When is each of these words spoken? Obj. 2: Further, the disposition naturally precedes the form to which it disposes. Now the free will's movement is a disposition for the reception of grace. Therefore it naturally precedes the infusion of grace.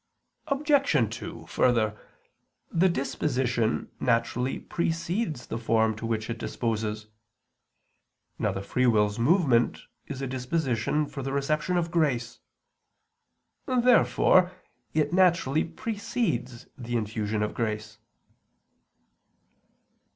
Obj. 0.47 1.15
2: 1.19 1.45
Further, 1.45 1.95
the 2.71 2.89
disposition 2.89 3.91
naturally 3.99 4.57
precedes 4.57 5.45
the 5.45 5.59
form 5.59 5.95
to 5.97 6.07
which 6.07 6.27
it 6.27 6.39
disposes. 6.39 7.05
Now 8.39 8.51
the 8.51 8.63
free 8.63 8.87
will's 8.87 9.19
movement 9.19 9.81
is 10.07 10.19
a 10.19 10.25
disposition 10.25 11.05
for 11.05 11.21
the 11.21 11.31
reception 11.31 11.77
of 11.77 11.91
grace. 11.91 12.39
Therefore 13.67 14.51
it 14.95 15.13
naturally 15.13 15.63
precedes 15.63 16.65
the 16.75 16.95
infusion 16.95 17.43
of 17.43 17.53
grace. 17.53 17.99